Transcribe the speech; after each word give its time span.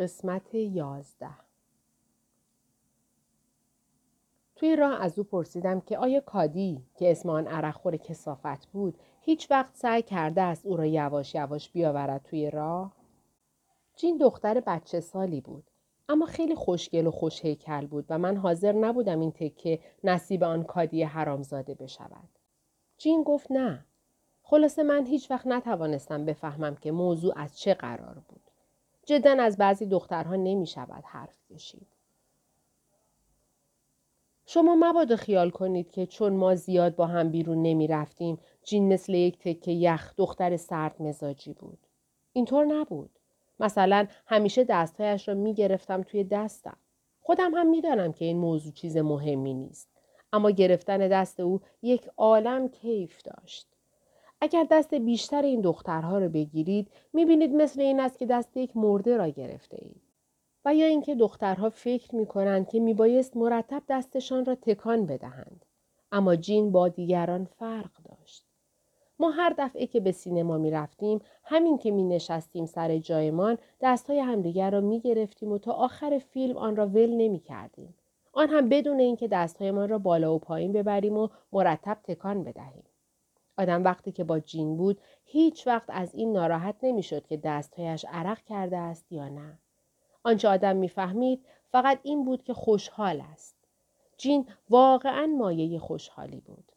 قسمت 0.00 0.54
یازده 0.54 1.34
توی 4.56 4.76
راه 4.76 5.02
از 5.02 5.18
او 5.18 5.24
پرسیدم 5.24 5.80
که 5.80 5.98
آیا 5.98 6.20
کادی 6.20 6.82
که 6.94 7.10
اسم 7.10 7.30
آن 7.30 7.46
عرقخور 7.46 7.96
کسافت 7.96 8.66
بود 8.66 8.98
هیچ 9.20 9.50
وقت 9.50 9.76
سعی 9.76 10.02
کرده 10.02 10.42
است 10.42 10.66
او 10.66 10.76
را 10.76 10.86
یواش 10.86 11.34
یواش 11.34 11.70
بیاورد 11.70 12.22
توی 12.22 12.50
راه؟ 12.50 12.92
جین 13.96 14.18
دختر 14.18 14.60
بچه 14.60 15.00
سالی 15.00 15.40
بود 15.40 15.64
اما 16.08 16.26
خیلی 16.26 16.54
خوشگل 16.54 17.06
و 17.06 17.10
خوش 17.10 17.44
هیکل 17.44 17.86
بود 17.86 18.04
و 18.08 18.18
من 18.18 18.36
حاضر 18.36 18.72
نبودم 18.72 19.20
این 19.20 19.32
تکه 19.32 19.78
نصیب 20.04 20.44
آن 20.44 20.64
کادی 20.64 21.02
حرامزاده 21.02 21.74
بشود. 21.74 22.28
جین 22.98 23.22
گفت 23.22 23.52
نه. 23.52 23.86
خلاصه 24.42 24.82
من 24.82 25.06
هیچ 25.06 25.30
وقت 25.30 25.46
نتوانستم 25.46 26.24
بفهمم 26.24 26.76
که 26.76 26.92
موضوع 26.92 27.32
از 27.36 27.58
چه 27.58 27.74
قرار 27.74 28.22
بود. 28.28 28.49
جدا 29.10 29.42
از 29.42 29.56
بعضی 29.56 29.86
دخترها 29.86 30.36
نمی 30.36 30.66
شود 30.66 31.04
حرف 31.06 31.44
کشید. 31.50 31.86
شما 34.46 34.76
مبادا 34.80 35.16
خیال 35.16 35.50
کنید 35.50 35.90
که 35.90 36.06
چون 36.06 36.32
ما 36.32 36.54
زیاد 36.54 36.96
با 36.96 37.06
هم 37.06 37.30
بیرون 37.30 37.62
نمی 37.62 37.86
رفتیم 37.86 38.38
جین 38.64 38.92
مثل 38.92 39.14
یک 39.14 39.38
تکه 39.38 39.72
یخ 39.72 40.14
دختر 40.16 40.56
سرد 40.56 41.02
مزاجی 41.02 41.52
بود. 41.52 41.78
اینطور 42.32 42.64
نبود. 42.64 43.10
مثلا 43.60 44.06
همیشه 44.26 44.64
دستهایش 44.64 45.28
را 45.28 45.34
می 45.34 45.54
گرفتم 45.54 46.02
توی 46.02 46.24
دستم. 46.24 46.76
خودم 47.20 47.54
هم 47.54 47.70
می‌دانم 47.70 48.12
که 48.12 48.24
این 48.24 48.38
موضوع 48.38 48.72
چیز 48.72 48.96
مهمی 48.96 49.54
نیست. 49.54 49.88
اما 50.32 50.50
گرفتن 50.50 50.98
دست 50.98 51.40
او 51.40 51.60
یک 51.82 52.10
عالم 52.16 52.68
کیف 52.68 53.22
داشت. 53.22 53.66
اگر 54.40 54.66
دست 54.70 54.94
بیشتر 54.94 55.42
این 55.42 55.60
دخترها 55.60 56.18
را 56.18 56.28
بگیرید 56.28 56.88
می‌بینید 57.12 57.54
مثل 57.54 57.80
این 57.80 58.00
است 58.00 58.18
که 58.18 58.26
دست 58.26 58.56
یک 58.56 58.76
مرده 58.76 59.16
را 59.16 59.28
گرفته 59.28 59.78
اید. 59.80 60.02
و 60.64 60.74
یا 60.74 60.86
اینکه 60.86 61.14
دخترها 61.14 61.70
فکر 61.70 62.14
می 62.14 62.26
کنند 62.26 62.68
که 62.68 62.80
می 62.80 62.94
بایست 62.94 63.36
مرتب 63.36 63.82
دستشان 63.88 64.44
را 64.44 64.54
تکان 64.54 65.06
بدهند. 65.06 65.64
اما 66.12 66.36
جین 66.36 66.72
با 66.72 66.88
دیگران 66.88 67.44
فرق 67.44 67.90
داشت. 68.04 68.44
ما 69.18 69.30
هر 69.30 69.54
دفعه 69.58 69.86
که 69.86 70.00
به 70.00 70.12
سینما 70.12 70.58
می 70.58 70.70
رفتیم 70.70 71.20
همین 71.44 71.78
که 71.78 71.90
می 71.90 72.04
نشستیم 72.04 72.66
سر 72.66 72.98
جایمان 72.98 73.58
دستهای 73.80 74.18
همدیگر 74.18 74.70
را 74.70 74.80
می 74.80 75.00
گرفتیم 75.00 75.52
و 75.52 75.58
تا 75.58 75.72
آخر 75.72 76.18
فیلم 76.18 76.56
آن 76.56 76.76
را 76.76 76.86
ول 76.86 77.10
نمی 77.10 77.40
کردیم. 77.40 77.94
آن 78.32 78.48
هم 78.48 78.68
بدون 78.68 79.00
اینکه 79.00 79.28
دستهایمان 79.28 79.88
را 79.88 79.98
بالا 79.98 80.34
و 80.34 80.38
پایین 80.38 80.72
ببریم 80.72 81.16
و 81.16 81.28
مرتب 81.52 81.98
تکان 82.04 82.44
بدهیم. 82.44 82.84
آدم 83.60 83.84
وقتی 83.84 84.12
که 84.12 84.24
با 84.24 84.40
جین 84.40 84.76
بود 84.76 85.00
هیچ 85.24 85.66
وقت 85.66 85.88
از 85.88 86.14
این 86.14 86.32
ناراحت 86.32 86.76
نمی‌شد 86.82 87.26
که 87.26 87.36
دستهایش 87.36 88.06
عرق 88.08 88.44
کرده 88.44 88.76
است 88.76 89.12
یا 89.12 89.28
نه. 89.28 89.58
آنچه 90.22 90.48
آدم 90.48 90.76
می‌فهمید 90.76 91.44
فقط 91.72 92.00
این 92.02 92.24
بود 92.24 92.42
که 92.42 92.54
خوشحال 92.54 93.20
است. 93.32 93.56
جین 94.16 94.48
واقعا 94.70 95.26
مایه 95.26 95.78
خوشحالی 95.78 96.40
بود. 96.40 96.72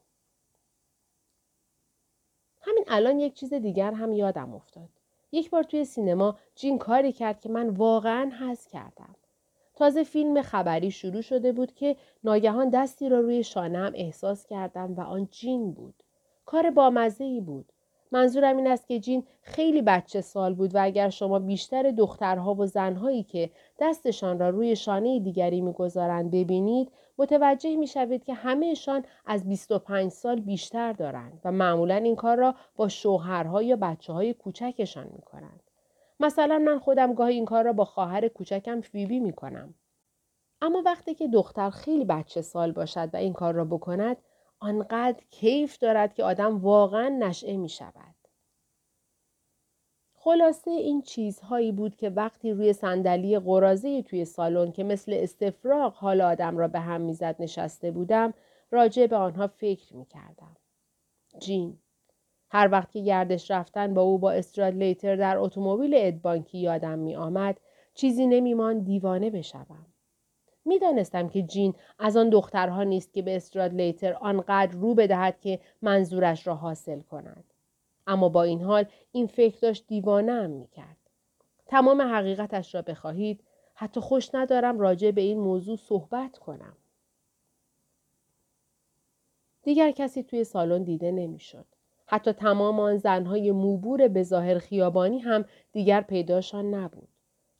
همین 2.61 2.83
الان 2.87 3.19
یک 3.19 3.33
چیز 3.33 3.53
دیگر 3.53 3.93
هم 3.93 4.13
یادم 4.13 4.53
افتاد. 4.53 4.89
یک 5.31 5.49
بار 5.49 5.63
توی 5.63 5.85
سینما 5.85 6.37
جین 6.55 6.77
کاری 6.77 7.11
کرد 7.11 7.39
که 7.39 7.49
من 7.49 7.69
واقعا 7.69 8.31
حس 8.39 8.67
کردم. 8.67 9.15
تازه 9.75 10.03
فیلم 10.03 10.41
خبری 10.41 10.91
شروع 10.91 11.21
شده 11.21 11.51
بود 11.51 11.73
که 11.73 11.95
ناگهان 12.23 12.69
دستی 12.69 13.09
را 13.09 13.19
روی 13.19 13.43
شانم 13.43 13.91
احساس 13.95 14.45
کردم 14.47 14.93
و 14.93 15.01
آن 15.01 15.27
جین 15.31 15.71
بود. 15.71 16.02
کار 16.45 16.69
بامزه 16.69 17.23
ای 17.23 17.41
بود. 17.41 17.73
منظورم 18.11 18.57
این 18.57 18.67
است 18.67 18.87
که 18.87 18.99
جین 18.99 19.23
خیلی 19.41 19.81
بچه 19.81 20.21
سال 20.21 20.53
بود 20.53 20.75
و 20.75 20.83
اگر 20.83 21.09
شما 21.09 21.39
بیشتر 21.39 21.91
دخترها 21.91 22.53
و 22.53 22.65
زنهایی 22.65 23.23
که 23.23 23.49
دستشان 23.79 24.39
را 24.39 24.49
روی 24.49 24.75
شانه 24.75 25.19
دیگری 25.19 25.61
می‌گذارند 25.61 26.31
ببینید 26.31 26.91
متوجه 27.17 27.75
می‌شوید 27.75 28.23
که 28.23 28.33
همهشان 28.33 29.05
از 29.25 29.49
25 29.49 30.11
سال 30.11 30.39
بیشتر 30.39 30.93
دارند 30.93 31.41
و 31.45 31.51
معمولا 31.51 31.95
این 31.95 32.15
کار 32.15 32.37
را 32.37 32.55
با 32.75 32.87
شوهرها 32.87 33.61
یا 33.61 33.75
بچه 33.75 34.13
های 34.13 34.33
کوچکشان 34.33 35.07
می 35.13 35.21
کنند. 35.21 35.63
مثلا 36.19 36.59
من 36.59 36.79
خودم 36.79 37.13
گاهی 37.13 37.35
این 37.35 37.45
کار 37.45 37.63
را 37.63 37.73
با 37.73 37.85
خواهر 37.85 38.27
کوچکم 38.27 38.81
فیبی 38.81 39.19
می 39.19 39.33
کنم. 39.33 39.73
اما 40.61 40.81
وقتی 40.85 41.13
که 41.15 41.27
دختر 41.27 41.69
خیلی 41.69 42.05
بچه 42.05 42.41
سال 42.41 42.71
باشد 42.71 43.09
و 43.13 43.17
این 43.17 43.33
کار 43.33 43.53
را 43.53 43.65
بکند 43.65 44.17
آنقدر 44.63 45.23
کیف 45.29 45.77
دارد 45.77 46.13
که 46.13 46.23
آدم 46.23 46.57
واقعا 46.57 47.09
نشعه 47.09 47.57
می 47.57 47.69
شود. 47.69 48.15
خلاصه 50.13 50.71
این 50.71 51.01
چیزهایی 51.01 51.71
بود 51.71 51.95
که 51.95 52.09
وقتی 52.09 52.51
روی 52.51 52.73
صندلی 52.73 53.39
قرازه 53.39 54.01
توی 54.01 54.25
سالن 54.25 54.71
که 54.71 54.83
مثل 54.83 55.13
استفراغ 55.15 55.93
حال 55.93 56.21
آدم 56.21 56.57
را 56.57 56.67
به 56.67 56.79
هم 56.79 57.01
می‌زد 57.01 57.35
نشسته 57.39 57.91
بودم 57.91 58.33
راجع 58.71 59.07
به 59.07 59.15
آنها 59.15 59.47
فکر 59.47 59.95
می 59.95 60.05
کردم. 60.05 60.57
جین 61.39 61.79
هر 62.49 62.69
وقت 62.71 62.91
که 62.91 62.99
گردش 62.99 63.51
رفتن 63.51 63.93
با 63.93 64.01
او 64.01 64.17
با 64.17 64.31
استرادلیتر 64.31 65.15
در 65.15 65.37
اتومبیل 65.37 65.93
ادبانکی 65.97 66.57
یادم 66.57 66.99
می 66.99 67.15
آمد 67.15 67.59
چیزی 67.93 68.27
نمیمان 68.27 68.79
دیوانه 68.79 69.29
بشوم. 69.29 69.92
می‌دانستم 70.65 71.29
که 71.29 71.41
جین 71.41 71.73
از 71.99 72.17
آن 72.17 72.29
دخترها 72.29 72.83
نیست 72.83 73.13
که 73.13 73.21
به 73.21 73.35
استرادلیتر 73.35 74.13
آنقدر 74.13 74.71
رو 74.71 74.95
بدهد 74.95 75.39
که 75.39 75.59
منظورش 75.81 76.47
را 76.47 76.55
حاصل 76.55 77.01
کند. 77.01 77.43
اما 78.07 78.29
با 78.29 78.43
این 78.43 78.61
حال 78.61 78.85
این 79.11 79.27
فکر 79.27 79.59
داشت 79.59 79.87
دیوانه 79.87 80.31
هم 80.31 80.49
می 80.49 80.67
کرد. 80.67 80.97
تمام 81.65 82.01
حقیقتش 82.01 82.75
را 82.75 82.81
بخواهید 82.81 83.43
حتی 83.73 83.99
خوش 83.99 84.35
ندارم 84.35 84.79
راجع 84.79 85.11
به 85.11 85.21
این 85.21 85.39
موضوع 85.39 85.75
صحبت 85.75 86.37
کنم. 86.37 86.77
دیگر 89.63 89.91
کسی 89.91 90.23
توی 90.23 90.43
سالن 90.43 90.83
دیده 90.83 91.11
نمی‌شد. 91.11 91.65
حتی 92.05 92.31
تمام 92.31 92.79
آن 92.79 92.97
زنهای 92.97 93.51
موبور 93.51 94.07
به 94.07 94.23
ظاهر 94.23 94.57
خیابانی 94.59 95.19
هم 95.19 95.45
دیگر 95.71 96.01
پیداشان 96.01 96.73
نبود. 96.73 97.12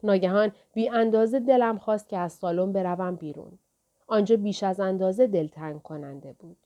ناگهان 0.04 0.52
بی 0.74 0.90
اندازه 0.90 1.40
دلم 1.40 1.78
خواست 1.78 2.10
که 2.10 2.18
از 2.18 2.34
سالن 2.34 2.72
بروم 2.72 3.16
بیرون. 3.16 3.60
آنجا 4.08 4.36
بیش 4.36 4.64
از 4.64 4.80
اندازه 4.80 5.28
دلتنگ 5.28 5.82
کننده 5.82 6.34
بود. 6.34 6.58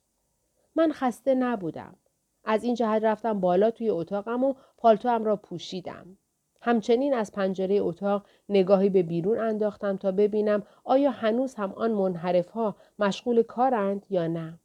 من 0.75 0.91
خسته 0.91 1.35
نبودم. 1.35 1.95
از 2.43 2.63
این 2.63 2.75
جهت 2.75 3.03
رفتم 3.03 3.39
بالا 3.39 3.71
توی 3.71 3.89
اتاقم 3.89 4.43
و 4.43 4.53
پالتوام 4.77 5.25
را 5.25 5.35
پوشیدم. 5.35 6.17
همچنین 6.61 7.13
از 7.13 7.31
پنجره 7.31 7.75
اتاق 7.75 8.25
نگاهی 8.49 8.89
به 8.89 9.03
بیرون 9.03 9.39
انداختم 9.39 9.97
تا 9.97 10.11
ببینم 10.11 10.63
آیا 10.83 11.11
هنوز 11.11 11.55
هم 11.55 11.73
آن 11.73 11.91
منحرف 11.91 12.49
ها 12.49 12.75
مشغول 12.99 13.43
کارند 13.43 14.05
یا 14.09 14.27
نه. 14.27 14.59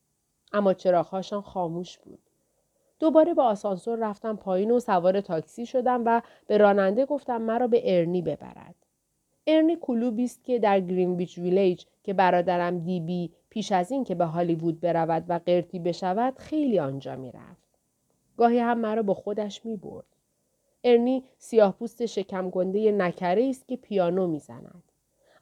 اما 0.53 0.75
چراغهاشان 0.75 1.41
خاموش 1.43 1.99
بود. 1.99 2.32
دوباره 3.03 3.35
با 3.35 3.45
آسانسور 3.45 3.99
رفتم 3.99 4.37
پایین 4.37 4.71
و 4.71 4.81
سوار 4.81 5.21
تاکسی 5.21 5.67
شدم 5.67 6.03
و 6.07 6.23
به 6.47 6.59
راننده 6.59 7.07
گفتم 7.07 7.43
مرا 7.43 7.67
به 7.67 7.99
ارنی 7.99 8.23
ببرد. 8.23 8.75
ارنی 9.47 9.77
کلوبی 9.81 10.25
است 10.25 10.45
که 10.45 10.59
در 10.59 10.81
گرینویچ 10.81 11.39
ویلیج 11.39 11.85
که 12.03 12.13
برادرم 12.13 12.79
دیبی 12.79 13.33
پیش 13.51 13.73
از 13.73 13.93
این 13.93 14.05
که 14.05 14.15
به 14.15 14.25
هالیوود 14.25 14.81
برود 14.81 15.25
و 15.29 15.41
قرتی 15.47 15.79
بشود 15.79 16.39
خیلی 16.39 16.79
آنجا 16.79 17.17
می‌رفت. 17.17 17.69
گاهی 18.37 18.59
هم 18.59 18.79
مرا 18.79 19.03
با 19.03 19.15
خودش 19.15 19.67
می 19.67 19.77
برد. 19.77 20.07
ارنی 20.85 21.25
سیاه 21.39 21.73
پوست 21.73 22.07
شکم 22.07 22.51
گنده 22.51 22.93
نکره 22.93 23.49
است 23.49 23.69
که 23.69 23.77
پیانو 23.77 24.27
می‌زند. 24.27 24.83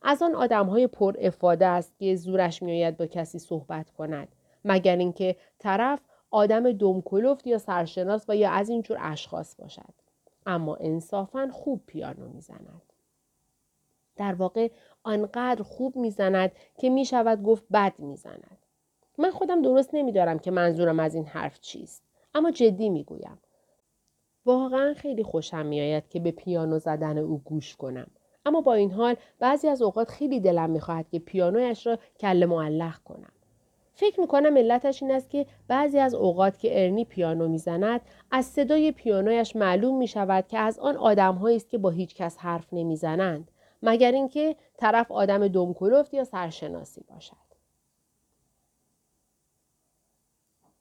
از 0.02 0.22
آن 0.22 0.34
آدم 0.34 0.66
های 0.66 0.86
پر 0.86 1.16
افاده 1.20 1.66
است 1.66 1.98
که 1.98 2.16
زورش 2.16 2.62
میآید 2.62 2.96
با 2.96 3.06
کسی 3.06 3.38
صحبت 3.38 3.90
کند 3.90 4.28
مگر 4.64 4.96
اینکه 4.96 5.36
طرف 5.58 6.00
آدم 6.30 6.72
دمکلفت 6.72 7.46
یا 7.46 7.58
سرشناس 7.58 8.24
و 8.28 8.36
یا 8.36 8.50
از 8.50 8.68
اینجور 8.68 8.98
اشخاص 9.00 9.56
باشد. 9.58 9.94
اما 10.46 10.76
انصافا 10.76 11.48
خوب 11.52 11.82
پیانو 11.86 12.28
می‌زند. 12.28 12.82
در 14.16 14.34
واقع 14.34 14.70
آنقدر 15.02 15.62
خوب 15.62 15.96
می‌زند 15.96 16.52
که 16.78 16.90
می 16.90 17.04
شود 17.04 17.42
گفت 17.42 17.64
بد 17.72 17.94
می‌زند. 17.98 18.58
من 19.18 19.30
خودم 19.30 19.62
درست 19.62 19.94
نمیدارم 19.94 20.38
که 20.38 20.50
منظورم 20.50 21.00
از 21.00 21.14
این 21.14 21.26
حرف 21.26 21.60
چیست 21.60 22.02
اما 22.34 22.50
جدی 22.50 22.88
می‌گویم. 22.88 23.38
واقعا 24.46 24.94
خیلی 24.94 25.22
خوشم 25.22 25.66
میآید 25.66 26.08
که 26.08 26.20
به 26.20 26.30
پیانو 26.30 26.78
زدن 26.78 27.18
او 27.18 27.38
گوش 27.38 27.76
کنم. 27.76 28.10
اما 28.46 28.60
با 28.60 28.74
این 28.74 28.90
حال 28.90 29.16
بعضی 29.38 29.68
از 29.68 29.82
اوقات 29.82 30.10
خیلی 30.10 30.40
دلم 30.40 30.70
می‌خواهد 30.70 31.08
که 31.08 31.18
پیانویش 31.18 31.86
را 31.86 31.98
کل 32.20 32.44
معلق 32.44 32.98
کنم. 32.98 33.32
فکر 33.94 34.20
می‌کنم 34.20 34.56
علتش 34.56 35.02
این 35.02 35.12
است 35.12 35.30
که 35.30 35.46
بعضی 35.68 35.98
از 35.98 36.14
اوقات 36.14 36.58
که 36.58 36.82
ارنی 36.82 37.04
پیانو 37.04 37.48
می‌زند 37.48 38.00
از 38.30 38.46
صدای 38.46 38.92
پیانویش 38.92 39.56
معلوم 39.56 39.98
می 39.98 40.08
شود 40.08 40.48
که 40.48 40.58
از 40.58 40.78
آن 40.78 40.96
آدمهایی 40.96 41.56
است 41.56 41.68
که 41.68 41.78
با 41.78 41.90
هیچ 41.90 42.14
کس 42.14 42.38
حرف 42.38 42.66
نمی‌زنند 42.72 43.50
مگر 43.82 44.12
اینکه 44.12 44.56
طرف 44.76 45.12
آدم 45.12 45.48
دمکلفت 45.48 46.14
یا 46.14 46.24
سرشناسی 46.24 47.04
باشد. 47.08 47.36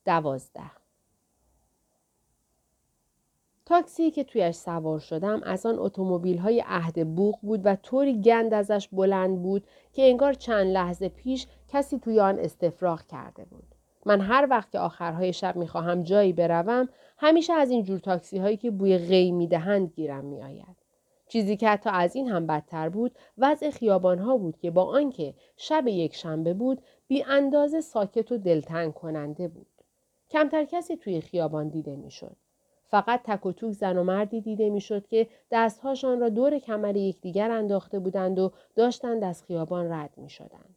دوازده 0.06 0.79
تاکسی 3.70 4.12
که 4.12 4.24
تویش 4.24 4.56
سوار 4.56 5.00
شدم 5.00 5.42
از 5.44 5.66
آن 5.66 5.80
اتومبیل 5.80 6.38
های 6.38 6.64
عهد 6.68 7.16
بوق 7.16 7.36
بود 7.42 7.62
و 7.64 7.76
طوری 7.76 8.22
گند 8.22 8.54
ازش 8.54 8.90
بلند 8.92 9.42
بود 9.42 9.64
که 9.94 10.10
انگار 10.10 10.34
چند 10.34 10.68
لحظه 10.68 11.10
پیش 11.10 11.48
کسی 11.68 12.00
توی 12.00 12.20
آن 12.20 12.40
استفراغ 12.40 13.02
کرده 13.08 13.46
بود. 13.46 13.76
من 14.06 14.22
هر 14.22 14.48
وقت 14.50 14.72
که 14.72 14.80
آخرهای 14.80 15.34
شب 15.34 15.56
می‌خواهم 15.56 16.04
جایی 16.04 16.34
بروم 16.34 16.90
همیشه 17.18 17.54
از 17.54 17.72
این 17.72 17.84
جور 17.84 18.00
تاکسی 18.00 18.38
هایی 18.38 18.58
که 18.58 18.72
بوی 18.72 18.98
غی 18.98 19.32
می‌دهند 19.32 19.94
گیرم 19.96 20.26
میآید. 20.26 20.78
چیزی 21.28 21.58
که 21.58 21.70
حتی 21.70 21.90
از 21.94 22.16
این 22.16 22.28
هم 22.28 22.48
بدتر 22.48 22.90
بود 22.90 23.16
وضع 23.38 23.70
خیابان 23.70 24.20
ها 24.20 24.38
بود 24.38 24.58
که 24.58 24.72
با 24.72 24.84
آنکه 24.84 25.34
شب 25.58 25.88
یک 25.88 26.16
شنبه 26.16 26.54
بود 26.54 26.82
بی 27.08 27.24
اندازه 27.24 27.82
ساکت 27.82 28.32
و 28.32 28.38
دلتنگ 28.38 28.94
کننده 28.94 29.48
بود. 29.48 29.68
کمتر 30.30 30.64
کسی 30.64 30.98
توی 30.98 31.22
خیابان 31.22 31.70
دیده 31.70 31.96
می‌شد. 31.96 32.36
فقط 32.90 33.22
تک 33.24 33.46
و 33.46 33.52
توک 33.52 33.72
زن 33.72 33.98
و 33.98 34.04
مردی 34.04 34.42
دیده 34.42 34.70
می‌شد 34.70 35.08
که 35.08 35.28
دستهاشان 35.52 36.20
را 36.20 36.30
دور 36.30 36.60
کمر 36.60 36.96
یکدیگر 36.96 37.52
انداخته 37.52 38.00
بودند 38.00 38.40
و 38.40 38.52
داشتند 38.76 39.24
از 39.24 39.44
خیابان 39.44 39.92
رد 39.92 40.14
می 40.18 40.30
شدند. 40.30 40.76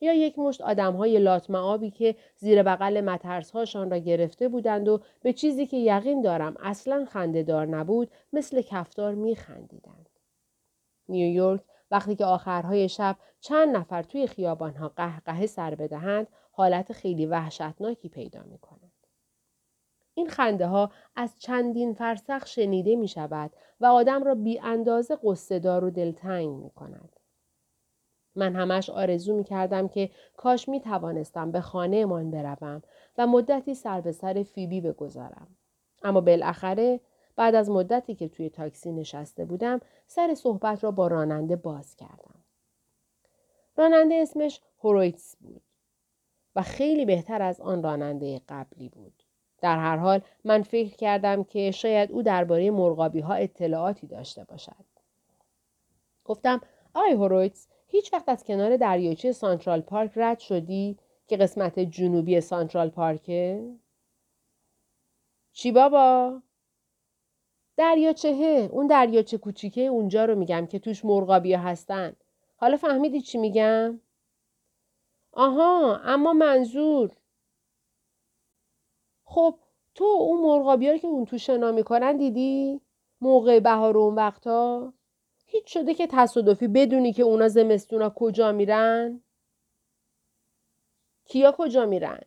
یا 0.00 0.12
یک 0.12 0.38
مشت 0.38 0.60
آدم 0.60 0.96
های 0.96 1.18
لاتمعابی 1.18 1.90
که 1.90 2.16
زیر 2.36 2.62
بغل 2.62 3.00
مترسهاشان 3.00 3.90
را 3.90 3.98
گرفته 3.98 4.48
بودند 4.48 4.88
و 4.88 5.00
به 5.22 5.32
چیزی 5.32 5.66
که 5.66 5.76
یقین 5.76 6.22
دارم 6.22 6.56
اصلا 6.60 7.06
دار 7.46 7.66
نبود 7.66 8.10
مثل 8.32 8.62
کفدار 8.62 9.14
می 9.14 9.36
خندیدند. 9.36 10.08
نیویورک 11.08 11.60
وقتی 11.90 12.16
که 12.16 12.24
آخرهای 12.24 12.88
شب 12.88 13.16
چند 13.40 13.76
نفر 13.76 14.02
توی 14.02 14.26
خیابانها 14.26 14.88
قهقه 14.88 15.46
سر 15.46 15.74
بدهند 15.74 16.26
حالت 16.52 16.92
خیلی 16.92 17.26
وحشتناکی 17.26 18.08
پیدا 18.08 18.42
می 18.42 18.58
کند. 18.58 18.77
این 20.18 20.28
خنده 20.28 20.66
ها 20.66 20.90
از 21.16 21.34
چندین 21.38 21.94
فرسخ 21.94 22.46
شنیده 22.46 22.96
می 22.96 23.08
شود 23.08 23.50
و 23.80 23.86
آدم 23.86 24.24
را 24.24 24.34
بی 24.34 24.58
اندازه 24.58 25.18
قصدار 25.22 25.84
و 25.84 25.90
دلتنگ 25.90 26.48
می 26.48 26.70
کند. 26.70 27.16
من 28.34 28.56
همش 28.56 28.90
آرزو 28.90 29.36
می 29.36 29.44
کردم 29.44 29.88
که 29.88 30.10
کاش 30.36 30.68
می 30.68 30.80
توانستم 30.80 31.50
به 31.50 31.60
خانه 31.60 32.06
من 32.06 32.30
بروم 32.30 32.82
و 33.18 33.26
مدتی 33.26 33.74
سر 33.74 34.00
به 34.00 34.12
سر 34.12 34.42
فیبی 34.42 34.80
بگذارم. 34.80 35.56
اما 36.02 36.20
بالاخره 36.20 37.00
بعد 37.36 37.54
از 37.54 37.70
مدتی 37.70 38.14
که 38.14 38.28
توی 38.28 38.50
تاکسی 38.50 38.92
نشسته 38.92 39.44
بودم 39.44 39.80
سر 40.06 40.34
صحبت 40.34 40.84
را 40.84 40.90
با 40.90 41.06
راننده 41.06 41.56
باز 41.56 41.96
کردم. 41.96 42.44
راننده 43.76 44.14
اسمش 44.14 44.60
هورویتس 44.82 45.36
بود 45.36 45.62
و 46.56 46.62
خیلی 46.62 47.04
بهتر 47.04 47.42
از 47.42 47.60
آن 47.60 47.82
راننده 47.82 48.40
قبلی 48.48 48.88
بود. 48.88 49.17
در 49.60 49.78
هر 49.78 49.96
حال 49.96 50.20
من 50.44 50.62
فکر 50.62 50.96
کردم 50.96 51.44
که 51.44 51.70
شاید 51.70 52.12
او 52.12 52.22
درباره 52.22 52.70
مرغابی 52.70 53.20
ها 53.20 53.34
اطلاعاتی 53.34 54.06
داشته 54.06 54.44
باشد. 54.44 54.84
گفتم 56.24 56.60
آقای 56.94 57.12
هورویتس 57.12 57.68
هیچ 57.88 58.12
وقت 58.12 58.28
از 58.28 58.44
کنار 58.44 58.76
دریاچه 58.76 59.32
سانترال 59.32 59.80
پارک 59.80 60.12
رد 60.16 60.38
شدی 60.38 60.96
که 61.26 61.36
قسمت 61.36 61.78
جنوبی 61.78 62.40
سانترال 62.40 62.88
پارکه؟ 62.88 63.72
چی 65.52 65.72
بابا؟ 65.72 66.42
دریاچه 67.76 68.68
اون 68.72 68.86
دریاچه 68.86 69.38
کوچیکه 69.38 69.80
اونجا 69.80 70.24
رو 70.24 70.34
میگم 70.34 70.66
که 70.66 70.78
توش 70.78 71.04
مرغابی 71.04 71.54
هستن. 71.54 72.16
حالا 72.56 72.76
فهمیدی 72.76 73.20
چی 73.20 73.38
میگم؟ 73.38 74.00
آها 75.32 75.96
اما 75.96 76.32
منظور 76.32 77.10
خب 79.30 79.54
تو 79.94 80.04
اون 80.04 80.40
مرغابی 80.40 80.98
که 80.98 81.06
اون 81.08 81.24
تو 81.24 81.38
شنا 81.38 81.72
می‌کنن 81.72 82.16
دیدی؟ 82.16 82.80
موقع 83.20 83.60
بهار 83.60 83.98
اون 83.98 84.14
وقتا؟ 84.14 84.92
هیچ 85.46 85.72
شده 85.74 85.94
که 85.94 86.06
تصادفی 86.10 86.68
بدونی 86.68 87.12
که 87.12 87.22
اونا 87.22 87.48
زمستونا 87.48 88.10
کجا 88.10 88.52
میرن؟ 88.52 89.20
کیا 91.24 91.54
کجا 91.58 91.86
میرن؟ 91.86 92.22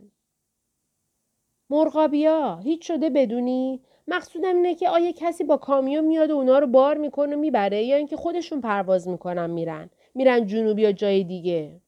مرغابیا 1.69 2.57
هیچ 2.57 2.88
شده 2.88 3.09
بدونی؟ 3.09 3.81
مقصودم 4.07 4.56
اینه 4.56 4.75
که 4.75 4.89
آیا 4.89 5.12
کسی 5.15 5.44
با 5.44 5.57
کامیون 5.57 6.06
میاد 6.06 6.31
و 6.31 6.36
اونا 6.36 6.59
رو 6.59 6.68
بار 6.68 6.98
می‌کنه 6.98 7.36
و 7.36 7.39
می‌بره 7.39 7.83
یا 7.83 7.95
اینکه 7.95 8.18
خودشون 8.18 8.62
پرواز 8.62 9.07
می‌کنن 9.07 9.50
میرن 9.50 9.89
میرن 10.15 10.45
جنوبی 10.45 10.81
یا 10.81 10.92
جای 10.92 11.24
دیگه 11.24 11.81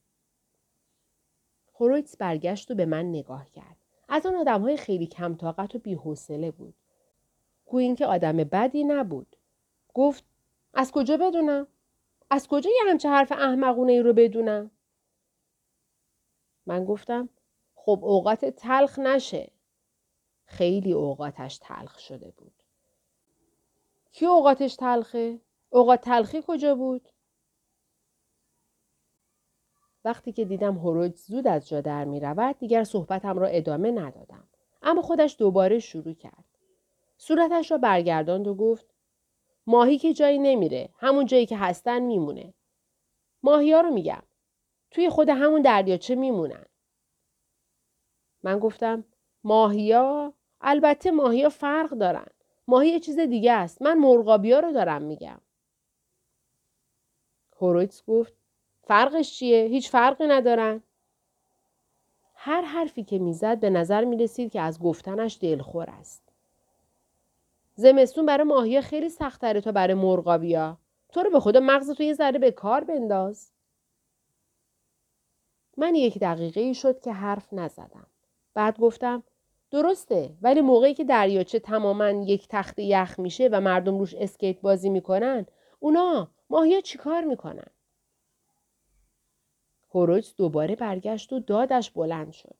هورویتس 1.79 2.17
برگشت 2.17 2.71
و 2.71 2.75
به 2.75 2.85
من 2.85 3.05
نگاه 3.05 3.49
کرد 3.51 3.82
از 4.13 4.25
آن 4.25 4.35
آدم 4.35 4.61
های 4.61 4.77
خیلی 4.77 5.07
کم 5.07 5.35
طاقت 5.35 5.75
و 5.75 5.79
بیحوصله 5.79 6.51
بود. 6.51 6.73
گویی 7.65 7.85
اینکه 7.85 8.05
آدم 8.05 8.37
بدی 8.37 8.83
نبود. 8.83 9.35
گفت 9.93 10.23
از 10.73 10.91
کجا 10.91 11.17
بدونم؟ 11.17 11.67
از 12.29 12.47
کجا 12.47 12.69
یه 12.69 12.89
همچه 12.89 13.09
حرف 13.09 13.31
احمقونه 13.31 13.91
ای 13.91 13.99
رو 13.99 14.13
بدونم؟ 14.13 14.71
من 16.65 16.85
گفتم 16.85 17.29
خب 17.75 17.99
اوقات 18.03 18.45
تلخ 18.45 18.99
نشه. 18.99 19.51
خیلی 20.45 20.93
اوقاتش 20.93 21.57
تلخ 21.57 21.99
شده 21.99 22.31
بود. 22.37 22.63
کی 24.11 24.25
اوقاتش 24.25 24.75
تلخه؟ 24.75 25.39
اوقات 25.69 26.01
تلخی 26.01 26.43
کجا 26.47 26.75
بود؟ 26.75 27.09
وقتی 30.05 30.31
که 30.31 30.45
دیدم 30.45 30.77
هوروج 30.77 31.15
زود 31.15 31.47
از 31.47 31.67
جا 31.67 31.81
در 31.81 32.05
می 32.05 32.19
رود 32.19 32.57
دیگر 32.57 32.83
صحبتم 32.83 33.39
را 33.39 33.47
ادامه 33.47 33.91
ندادم. 33.91 34.47
اما 34.81 35.01
خودش 35.01 35.35
دوباره 35.39 35.79
شروع 35.79 36.13
کرد. 36.13 36.45
صورتش 37.17 37.71
را 37.71 37.77
برگرداند 37.77 38.47
و 38.47 38.55
گفت 38.55 38.85
ماهی 39.67 39.97
که 39.97 40.13
جایی 40.13 40.39
نمیره. 40.39 40.89
همون 40.97 41.25
جایی 41.25 41.45
که 41.45 41.57
هستن 41.57 41.99
میمونه. 41.99 42.53
ماهی 43.43 43.73
ها 43.73 43.81
رو 43.81 43.91
میگم. 43.91 44.23
توی 44.91 45.09
خود 45.09 45.29
همون 45.29 45.61
دریاچه 45.61 46.15
میمونن. 46.15 46.65
من 48.43 48.59
گفتم 48.59 49.05
ماهیا 49.43 50.33
البته 50.61 51.11
ماهیا 51.11 51.49
فرق 51.49 51.89
دارن. 51.89 52.27
ماهی 52.67 52.89
یه 52.89 52.99
چیز 52.99 53.19
دیگه 53.19 53.51
است. 53.53 53.81
من 53.81 53.97
مرغابیا 53.97 54.59
رو 54.59 54.71
دارم 54.71 55.01
میگم. 55.01 55.41
هورویتس 57.59 58.03
گفت 58.05 58.42
فرقش 58.83 59.33
چیه؟ 59.33 59.65
هیچ 59.65 59.89
فرقی 59.89 60.27
ندارن. 60.27 60.83
هر 62.35 62.61
حرفی 62.61 63.03
که 63.03 63.19
می‌زد 63.19 63.59
به 63.59 63.69
نظر 63.69 64.05
می 64.05 64.17
رسید 64.17 64.51
که 64.51 64.61
از 64.61 64.79
گفتنش 64.79 65.37
دلخور 65.41 65.89
است. 65.89 66.23
زمستون 67.75 68.25
برای 68.25 68.43
ماهی 68.43 68.81
خیلی 68.81 69.09
سختره 69.09 69.61
تا 69.61 69.71
برای 69.71 69.93
مرغابیا. 69.93 70.77
تو 71.13 71.21
رو 71.23 71.29
به 71.29 71.39
خدا 71.39 71.59
مغز 71.59 71.91
تو 71.91 72.03
یه 72.03 72.13
ذره 72.13 72.39
به 72.39 72.51
کار 72.51 72.83
بنداز. 72.83 73.51
من 75.77 75.95
یک 75.95 76.19
دقیقه 76.19 76.61
ای 76.61 76.73
شد 76.73 76.99
که 76.99 77.11
حرف 77.11 77.53
نزدم. 77.53 78.07
بعد 78.53 78.79
گفتم 78.79 79.23
درسته 79.71 80.29
ولی 80.41 80.61
موقعی 80.61 80.93
که 80.93 81.03
دریاچه 81.03 81.59
تماما 81.59 82.09
یک 82.09 82.47
تخت 82.49 82.79
یخ 82.79 83.19
میشه 83.19 83.49
و 83.51 83.61
مردم 83.61 83.99
روش 83.99 84.15
اسکیت 84.15 84.61
بازی 84.61 84.89
می‌کنن 84.89 85.45
اونا 85.79 86.27
ماهیا 86.49 86.81
چیکار 86.81 87.23
می‌کنن؟ 87.23 87.67
هورویتس 89.93 90.35
دوباره 90.35 90.75
برگشت 90.75 91.33
و 91.33 91.39
دادش 91.39 91.91
بلند 91.91 92.31
شد. 92.31 92.55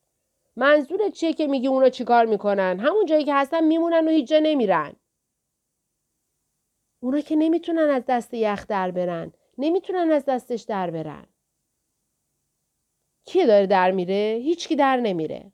منظورت 0.56 1.14
چیه 1.14 1.34
که 1.34 1.48
میگی 1.48 1.68
اونا 1.68 1.90
چیکار 1.90 2.26
می‌کنن؟ 2.26 2.80
همون 2.80 3.06
جایی 3.06 3.24
که 3.24 3.34
هستن 3.36 3.64
میمونن 3.64 4.08
و 4.08 4.12
هیچ 4.12 4.30
جا 4.30 4.40
نمیرن. 4.44 4.94
اونا 7.00 7.22
که 7.22 7.36
نمی‌تونن 7.36 7.90
از 7.90 8.04
دست 8.08 8.34
یخ 8.34 8.68
در 8.68 8.92
برن. 8.92 9.34
نمی‌تونن 9.58 10.12
از 10.12 10.26
دستش 10.26 10.62
در 10.62 10.92
برن. 10.92 11.26
کی 13.26 13.46
داره 13.46 13.68
در 13.68 13.92
میره؟ 13.92 14.40
هیچکی 14.44 14.76
در 14.76 14.98
نمیره. 14.98 15.52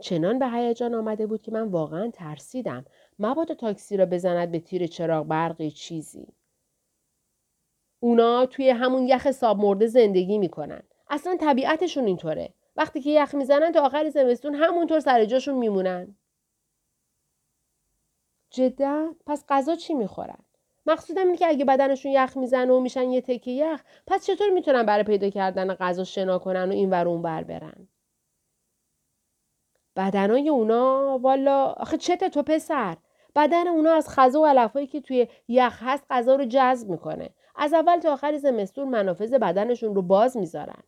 چنان 0.00 0.38
به 0.38 0.48
هیجان 0.48 0.94
آمده 0.94 1.26
بود 1.26 1.42
که 1.42 1.52
من 1.52 1.68
واقعا 1.68 2.10
ترسیدم. 2.10 2.84
مبادا 3.18 3.54
تاکسی 3.54 3.96
را 3.96 4.06
بزند 4.06 4.50
به 4.50 4.60
تیر 4.60 4.86
چراغ 4.86 5.26
برقی 5.26 5.70
چیزی. 5.70 6.26
اونا 8.00 8.46
توی 8.46 8.70
همون 8.70 9.08
یخ 9.08 9.30
ساب 9.30 9.60
مرده 9.60 9.86
زندگی 9.86 10.38
می‌کنن. 10.38 10.82
اصلا 11.10 11.36
طبیعتشون 11.40 12.06
اینطوره. 12.06 12.54
وقتی 12.76 13.00
که 13.00 13.10
یخ 13.10 13.34
می‌زنن 13.34 13.72
تا 13.72 13.80
آخر 13.80 14.08
زمستون 14.08 14.54
همونطور 14.54 15.00
سر 15.00 15.24
جاشون 15.24 15.54
میمونن. 15.54 16.16
جدا 18.50 19.14
پس 19.26 19.44
غذا 19.48 19.76
چی 19.76 19.94
می‌خورن؟ 19.94 20.38
مقصودم 20.86 21.26
اینه 21.26 21.36
که 21.36 21.48
اگه 21.48 21.64
بدنشون 21.64 22.12
یخ 22.12 22.36
می‌زنه 22.36 22.72
و 22.72 22.80
میشن 22.80 23.10
یه 23.10 23.20
تکه 23.20 23.50
یخ 23.50 23.82
پس 24.06 24.26
چطور 24.26 24.50
می‌تونن 24.50 24.82
برای 24.82 25.04
پیدا 25.04 25.30
کردن 25.30 25.74
غذا 25.74 26.04
شنا 26.04 26.38
کنن 26.38 26.68
و 26.68 26.72
این 26.72 26.90
ور 26.90 27.08
اون 27.08 27.22
بر 27.22 27.44
برن 27.44 27.88
بدنای 29.96 30.48
اونا 30.48 31.18
والا 31.22 31.64
آخه 31.64 31.96
چته 31.96 32.28
تو 32.28 32.42
پسر 32.42 32.96
بدن 33.36 33.68
اونا 33.68 33.92
از 33.92 34.08
خزا 34.08 34.40
و 34.40 34.46
علفایی 34.46 34.86
که 34.86 35.00
توی 35.00 35.28
یخ 35.48 35.78
هست 35.82 36.04
غذا 36.10 36.36
رو 36.36 36.44
جذب 36.44 36.90
می‌کنه 36.90 37.30
از 37.60 37.74
اول 37.74 37.98
تا 37.98 38.12
آخر 38.12 38.36
زمستون 38.36 38.88
منافذ 38.88 39.34
بدنشون 39.34 39.94
رو 39.94 40.02
باز 40.02 40.36
می‌ذارن. 40.36 40.82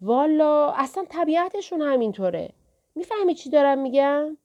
والا 0.00 0.70
اصلا 0.70 1.04
طبیعتشون 1.08 1.80
همینطوره. 1.80 2.52
می‌فهمی 2.94 3.34
چی 3.34 3.50
دارم 3.50 3.78
میگم؟ 3.78 4.36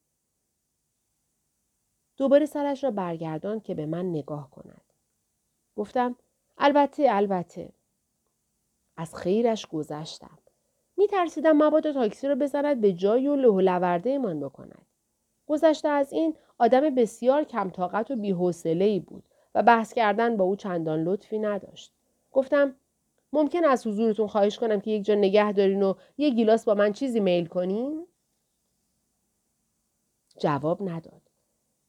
دوباره 2.17 2.45
سرش 2.45 2.83
را 2.83 2.91
برگردان 2.91 3.59
که 3.59 3.75
به 3.75 3.85
من 3.85 4.09
نگاه 4.09 4.51
کند. 4.51 4.81
گفتم 5.75 6.15
البته 6.57 7.07
البته. 7.09 7.69
از 8.97 9.15
خیرش 9.15 9.67
گذشتم. 9.67 10.37
می 10.97 11.07
ترسیدم 11.07 11.63
مبادا 11.63 11.93
تاکسی 11.93 12.27
را 12.27 12.35
بزند 12.35 12.81
به 12.81 12.93
جای 12.93 13.27
و 13.27 13.35
له 13.35 14.17
من 14.17 14.39
بکند. 14.39 14.85
گذشته 15.47 15.87
از 15.87 16.13
این 16.13 16.35
آدم 16.57 16.95
بسیار 16.95 17.43
کم 17.43 17.69
طاقت 17.69 18.11
و 18.11 18.15
بی‌حوصله‌ای 18.15 18.99
بود 18.99 19.23
و 19.57 19.63
بحث 19.63 19.93
کردن 19.93 20.37
با 20.37 20.43
او 20.43 20.55
چندان 20.55 21.03
لطفی 21.03 21.39
نداشت. 21.39 21.93
گفتم 22.31 22.75
ممکن 23.33 23.65
از 23.65 23.87
حضورتون 23.87 24.27
خواهش 24.27 24.59
کنم 24.59 24.81
که 24.81 24.91
یک 24.91 25.05
جا 25.05 25.15
نگه 25.15 25.51
دارین 25.51 25.83
و 25.83 25.93
یک 26.17 26.33
گیلاس 26.33 26.65
با 26.65 26.73
من 26.73 26.93
چیزی 26.93 27.19
میل 27.19 27.45
کنین؟ 27.45 28.07
جواب 30.39 30.89
نداد. 30.89 31.21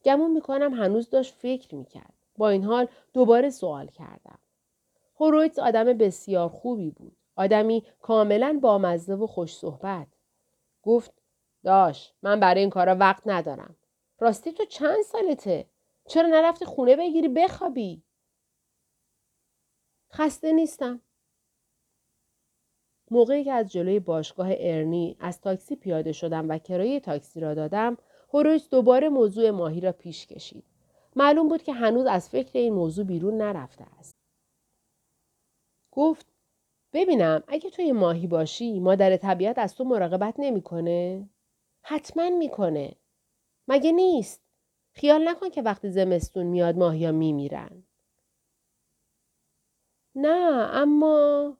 گمون 0.05 0.31
می‌کنم 0.31 0.75
هنوز 0.75 1.11
داشت 1.11 1.35
فکر 1.35 1.75
می‌کرد. 1.75 2.15
با 2.37 2.49
این 2.49 2.65
حال 2.65 2.89
دوباره 3.13 3.51
سوال 3.51 3.87
کردم. 3.87 4.39
هورویتس 5.21 5.59
آدم 5.59 5.85
بسیار 5.85 6.49
خوبی 6.49 6.91
بود. 6.91 7.17
آدمی 7.37 7.85
کاملا 8.01 8.59
بامزه 8.63 9.15
و 9.15 9.27
خوش 9.27 9.57
صحبت. 9.57 10.07
گفت 10.83 11.13
داش 11.65 12.13
من 12.23 12.41
برای 12.41 12.61
این 12.61 12.71
کارا 12.71 12.95
وقت 12.95 13.23
ندارم. 13.27 13.77
راستی 14.19 14.53
تو 14.53 14.65
چند 14.65 15.03
سالته؟ 15.03 15.67
چرا 16.09 16.29
نرفتی 16.29 16.65
خونه 16.65 16.97
بگیری 16.97 17.29
بخوابی؟ 17.29 18.03
خسته 20.13 20.53
نیستم. 20.53 21.01
موقعی 23.11 23.45
که 23.45 23.53
از 23.53 23.73
جلوی 23.73 24.01
باشگاه 24.01 24.49
ارنی 24.51 25.17
از 25.21 25.41
تاکسی 25.41 25.77
پیاده 25.77 26.13
شدم 26.13 26.49
و 26.49 26.59
کرایه 26.59 27.01
تاکسی 27.01 27.41
را 27.41 27.55
دادم، 27.55 27.97
هورویس 28.33 28.69
دوباره 28.69 29.09
موضوع 29.09 29.51
ماهی 29.51 29.81
را 29.81 29.93
پیش 29.93 30.27
کشید. 30.27 30.65
معلوم 31.17 31.49
بود 31.49 31.63
که 31.63 31.73
هنوز 31.73 32.07
از 32.07 32.29
فکر 32.29 32.59
این 32.59 32.75
موضوع 32.75 33.05
بیرون 33.05 33.37
نرفته 33.37 33.85
است. 33.99 34.17
گفت 35.91 36.27
ببینم 36.93 37.43
اگه 37.49 37.71
توی 37.71 37.93
ماهی 37.93 38.27
باشی 38.27 38.81
مادر 38.81 39.17
طبیعت 39.17 39.59
از 39.59 39.75
تو 39.75 39.85
مراقبت 39.85 40.35
نمی‌کنه؟ 40.39 41.29
حتما 41.83 42.31
می‌کنه. 42.31 42.97
مگه 43.69 43.93
نیست؟ 43.93 44.48
خیال 44.99 45.29
نکن 45.29 45.49
که 45.49 45.63
وقتی 45.63 45.91
زمستون 45.91 46.47
میاد 46.47 46.77
ماهیا 46.77 47.13
میمیرن. 47.13 47.83
نه 50.15 50.69
اما 50.73 51.57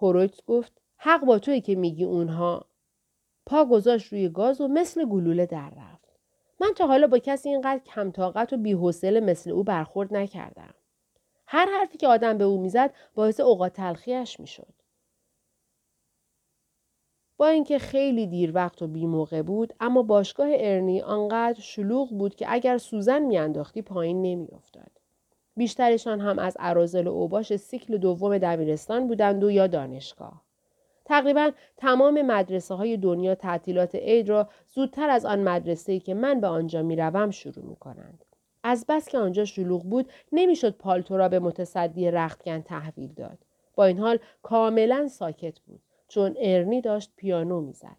هورویتس 0.00 0.40
گفت 0.46 0.72
حق 0.96 1.24
با 1.24 1.38
توی 1.38 1.60
که 1.60 1.74
میگی 1.74 2.04
اونها. 2.04 2.66
پا 3.46 3.64
گذاشت 3.64 4.12
روی 4.12 4.28
گاز 4.28 4.60
و 4.60 4.68
مثل 4.68 5.04
گلوله 5.04 5.46
در 5.46 5.70
رفت. 5.70 6.18
من 6.60 6.72
تا 6.76 6.86
حالا 6.86 7.06
با 7.06 7.18
کسی 7.18 7.48
اینقدر 7.48 7.84
کم 7.84 8.10
طاقت 8.10 8.52
و 8.52 8.56
بیحوصله 8.56 9.20
مثل 9.20 9.50
او 9.50 9.64
برخورد 9.64 10.14
نکردم. 10.14 10.74
هر 11.46 11.78
حرفی 11.78 11.98
که 11.98 12.08
آدم 12.08 12.38
به 12.38 12.44
او 12.44 12.60
می‌زد 12.60 12.94
باعث 13.14 13.40
اوقات 13.40 13.72
تلخیش 13.72 14.40
می‌شد. 14.40 14.81
با 17.42 17.48
اینکه 17.48 17.78
خیلی 17.78 18.26
دیر 18.26 18.52
وقت 18.54 18.82
و 18.82 18.86
بی 18.86 19.06
موقع 19.06 19.42
بود 19.42 19.72
اما 19.80 20.02
باشگاه 20.02 20.48
ارنی 20.50 21.00
آنقدر 21.00 21.60
شلوغ 21.60 22.10
بود 22.10 22.34
که 22.34 22.46
اگر 22.48 22.78
سوزن 22.78 23.22
میانداختی 23.22 23.82
پایین 23.82 24.22
نمیافتاد 24.22 24.90
بیشترشان 25.56 26.20
هم 26.20 26.38
از 26.38 26.56
عرازل 26.60 27.06
و 27.06 27.10
اوباش 27.10 27.56
سیکل 27.56 27.98
دوم 27.98 28.38
دبیرستان 28.38 29.06
بودند 29.06 29.44
و 29.44 29.50
یا 29.50 29.66
دانشگاه. 29.66 30.42
تقریبا 31.04 31.50
تمام 31.76 32.22
مدرسه 32.22 32.74
های 32.74 32.96
دنیا 32.96 33.34
تعطیلات 33.34 33.94
عید 33.94 34.28
را 34.28 34.48
زودتر 34.68 35.10
از 35.10 35.24
آن 35.24 35.40
مدرسه‌ای 35.40 36.00
که 36.00 36.14
من 36.14 36.40
به 36.40 36.46
آنجا 36.46 36.82
می 36.82 36.96
روم 36.96 37.30
شروع 37.30 37.64
می 37.64 37.76
کنند. 37.76 38.24
از 38.62 38.84
بس 38.88 39.08
که 39.08 39.18
آنجا 39.18 39.44
شلوغ 39.44 39.82
بود 39.82 40.10
نمی‌شد 40.32 40.76
پالتو 40.76 41.16
را 41.16 41.28
به 41.28 41.38
متصدی 41.38 42.10
رختکن 42.10 42.60
تحویل 42.60 43.12
داد. 43.12 43.38
با 43.74 43.84
این 43.84 43.98
حال 43.98 44.18
کاملا 44.42 45.08
ساکت 45.08 45.60
بود 45.60 45.80
چون 46.12 46.36
ارنی 46.38 46.80
داشت 46.80 47.12
پیانو 47.16 47.60
می‌زد. 47.60 47.96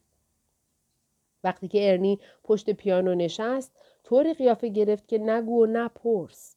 وقتی 1.43 1.67
که 1.67 1.91
ارنی 1.91 2.19
پشت 2.43 2.69
پیانو 2.69 3.15
نشست 3.15 3.71
طوری 4.03 4.33
قیافه 4.33 4.67
گرفت 4.67 5.07
که 5.07 5.17
نگو 5.17 5.63
و 5.63 5.65
نپرس. 5.65 6.55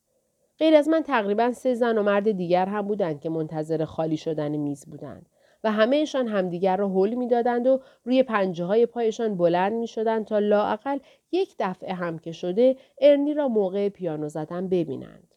غیر 0.58 0.74
از 0.74 0.88
من 0.88 1.02
تقریبا 1.02 1.52
سه 1.52 1.74
زن 1.74 1.98
و 1.98 2.02
مرد 2.02 2.30
دیگر 2.30 2.66
هم 2.66 2.82
بودند 2.82 3.20
که 3.20 3.28
منتظر 3.28 3.84
خالی 3.84 4.16
شدن 4.16 4.56
میز 4.56 4.86
بودند 4.86 5.26
و 5.64 5.72
همهشان 5.72 6.28
همدیگر 6.28 6.76
را 6.76 6.88
حل 6.88 7.14
می‌دادند 7.14 7.66
و 7.66 7.80
روی 8.04 8.22
پنجه 8.22 8.64
های 8.64 8.86
پایشان 8.86 9.36
بلند 9.36 9.72
می 9.72 9.86
شدند 9.86 10.24
تا 10.26 10.38
لااقل 10.38 10.98
یک 11.32 11.54
دفعه 11.58 11.94
هم 11.94 12.18
که 12.18 12.32
شده 12.32 12.76
ارنی 12.98 13.34
را 13.34 13.48
موقع 13.48 13.88
پیانو 13.88 14.28
زدن 14.28 14.68
ببینند. 14.68 15.34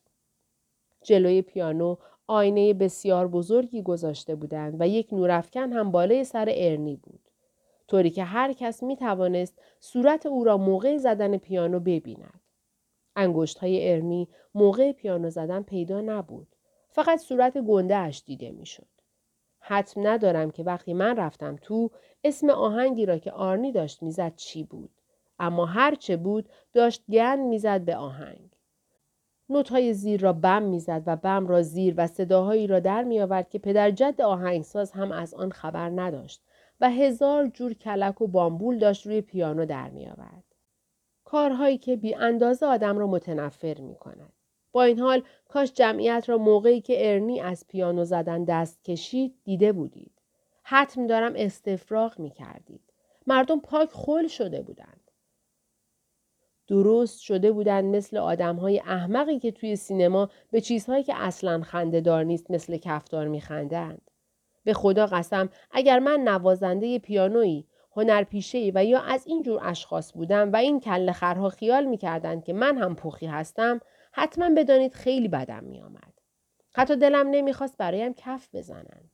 جلوی 1.03 1.41
پیانو 1.41 1.95
آینه 2.29 2.73
بسیار 2.73 3.27
بزرگی 3.27 3.81
گذاشته 3.81 4.35
بودند 4.35 4.75
و 4.79 4.87
یک 4.87 5.13
نورافکن 5.13 5.73
هم 5.73 5.91
بالای 5.91 6.23
سر 6.23 6.53
ارنی 6.55 6.95
بود. 6.95 7.19
طوری 7.87 8.09
که 8.09 8.23
هر 8.23 8.53
کس 8.53 8.83
می 8.83 8.95
توانست 8.95 9.61
صورت 9.79 10.25
او 10.25 10.43
را 10.43 10.57
موقع 10.57 10.97
زدن 10.97 11.37
پیانو 11.37 11.79
ببیند. 11.79 12.41
انگشت 13.15 13.57
های 13.57 13.91
ارنی 13.91 14.27
موقع 14.55 14.91
پیانو 14.91 15.29
زدن 15.29 15.61
پیدا 15.61 16.01
نبود. 16.01 16.47
فقط 16.89 17.19
صورت 17.19 17.57
گنده 17.57 17.95
اش 17.95 18.23
دیده 18.25 18.51
می‌شد. 18.51 18.87
حتم 19.59 20.07
ندارم 20.07 20.51
که 20.51 20.63
وقتی 20.63 20.93
من 20.93 21.15
رفتم 21.15 21.55
تو 21.61 21.91
اسم 22.23 22.49
آهنگی 22.49 23.05
را 23.05 23.17
که 23.17 23.31
آرنی 23.31 23.71
داشت 23.71 24.03
می‌زد 24.03 24.35
چی 24.35 24.63
بود. 24.63 24.91
اما 25.39 25.65
هر 25.65 25.95
چه 25.95 26.17
بود 26.17 26.49
داشت 26.73 27.03
گند 27.11 27.39
می‌زد 27.39 27.81
به 27.81 27.95
آهنگ. 27.95 28.49
نوتهای 29.49 29.93
زیر 29.93 30.21
را 30.21 30.33
بم 30.33 30.63
می‌زد 30.63 31.03
و 31.05 31.15
بم 31.15 31.47
را 31.47 31.61
زیر 31.61 31.93
و 31.97 32.07
صداهایی 32.07 32.67
را 32.67 32.79
در 32.79 33.03
میآورد 33.03 33.49
که 33.49 33.59
پدر 33.59 33.91
جد 33.91 34.21
آهنگساز 34.21 34.91
هم 34.91 35.11
از 35.11 35.33
آن 35.33 35.51
خبر 35.51 35.89
نداشت 35.89 36.43
و 36.81 36.89
هزار 36.89 37.47
جور 37.47 37.73
کلک 37.73 38.21
و 38.21 38.27
بامبول 38.27 38.79
داشت 38.79 39.05
روی 39.05 39.21
پیانو 39.21 39.65
در 39.65 39.89
میآورد. 39.89 40.43
کارهایی 41.23 41.77
که 41.77 41.95
بی 41.95 42.15
اندازه 42.15 42.65
آدم 42.65 42.97
را 42.97 43.07
متنفر 43.07 43.81
می 43.81 43.95
کند. 43.95 44.33
با 44.71 44.83
این 44.83 44.99
حال 44.99 45.23
کاش 45.47 45.73
جمعیت 45.73 46.23
را 46.27 46.37
موقعی 46.37 46.81
که 46.81 47.11
ارنی 47.11 47.41
از 47.41 47.67
پیانو 47.67 48.05
زدن 48.05 48.43
دست 48.43 48.83
کشید 48.83 49.35
دیده 49.43 49.71
بودید. 49.71 50.11
حتم 50.63 51.07
دارم 51.07 51.33
استفراغ 51.35 52.19
می 52.19 52.29
کردید. 52.29 52.81
مردم 53.27 53.59
پاک 53.59 53.89
خل 53.89 54.27
شده 54.27 54.61
بودند. 54.61 55.08
درست 56.69 57.19
شده 57.19 57.51
بودند 57.51 57.95
مثل 57.95 58.17
آدم 58.17 58.55
های 58.55 58.79
احمقی 58.79 59.39
که 59.39 59.51
توی 59.51 59.75
سینما 59.75 60.29
به 60.51 60.61
چیزهایی 60.61 61.03
که 61.03 61.13
اصلا 61.15 61.61
خنده 61.61 62.01
دار 62.01 62.23
نیست 62.23 62.51
مثل 62.51 62.77
کفتار 62.77 63.27
می 63.27 63.41
خندند. 63.41 64.01
به 64.63 64.73
خدا 64.73 65.05
قسم 65.05 65.49
اگر 65.71 65.99
من 65.99 66.19
نوازنده 66.19 66.99
پیانویی 66.99 67.67
هنرپیشه 67.95 68.71
و 68.75 68.85
یا 68.85 68.99
از 68.99 69.27
این 69.27 69.43
جور 69.43 69.59
اشخاص 69.63 70.13
بودم 70.13 70.51
و 70.51 70.55
این 70.55 70.79
کل 70.79 71.11
خرها 71.11 71.49
خیال 71.49 71.85
می‌کردند 71.85 72.43
که 72.43 72.53
من 72.53 72.77
هم 72.77 72.95
پوخی 72.95 73.25
هستم 73.25 73.79
حتما 74.11 74.49
بدانید 74.57 74.93
خیلی 74.93 75.27
بدم 75.27 75.63
میآمد. 75.63 76.13
حتی 76.73 76.95
دلم 76.95 77.27
نمی‌خواست 77.29 77.77
برایم 77.77 78.13
کف 78.13 78.49
بزنند 78.53 79.11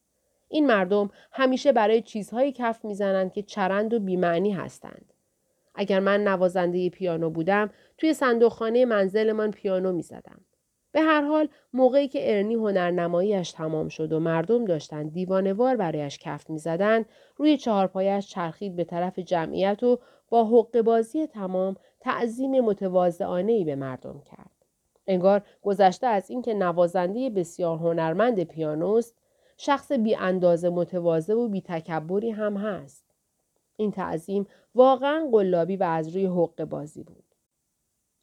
این 0.47 0.67
مردم 0.67 1.09
همیشه 1.31 1.71
برای 1.71 2.01
چیزهایی 2.01 2.51
کف 2.51 2.85
می‌زنند 2.85 3.33
که 3.33 3.43
چرند 3.43 3.93
و 3.93 3.99
بیمعنی 3.99 4.51
هستند. 4.51 5.13
اگر 5.75 5.99
من 5.99 6.23
نوازنده 6.23 6.89
پیانو 6.89 7.29
بودم 7.29 7.69
توی 7.97 8.13
صندوقخانه 8.13 8.85
منزلمان 8.85 9.51
پیانو 9.51 9.91
می‌زدم 9.91 10.41
به 10.91 11.01
هر 11.01 11.21
حال 11.21 11.47
موقعی 11.73 12.07
که 12.07 12.35
ارنی 12.35 12.53
هنرنماییش 12.53 13.51
تمام 13.51 13.87
شد 13.87 14.13
و 14.13 14.19
مردم 14.19 14.65
داشتند 14.65 15.13
دیوانوار 15.13 15.75
برایش 15.75 16.19
کف 16.19 16.49
می‌زدند 16.49 17.05
روی 17.37 17.57
چهارپایش 17.57 18.27
چرخید 18.27 18.75
به 18.75 18.83
طرف 18.83 19.19
جمعیت 19.19 19.83
و 19.83 19.99
با 20.29 20.45
حق 20.45 20.81
بازی 20.81 21.27
تمام 21.27 21.75
تعظیم 21.99 22.61
متواضعانه 22.61 23.51
ای 23.51 23.63
به 23.63 23.75
مردم 23.75 24.21
کرد. 24.25 24.51
انگار 25.07 25.41
گذشته 25.61 26.07
از 26.07 26.29
اینکه 26.29 26.53
نوازنده 26.53 27.29
بسیار 27.29 27.77
هنرمند 27.77 28.43
پیانوست 28.43 29.15
شخص 29.57 29.91
بی 29.91 30.15
اندازه 30.15 30.69
متواضع 30.69 31.33
و 31.33 31.47
بی 31.47 31.61
تکبری 31.61 32.31
هم 32.31 32.57
هست. 32.57 33.04
این 33.77 33.91
تعظیم 33.91 34.47
واقعا 34.75 35.29
قلابی 35.31 35.77
و 35.77 35.83
از 35.83 36.15
روی 36.15 36.25
حق 36.25 36.63
بازی 36.63 37.03
بود. 37.03 37.23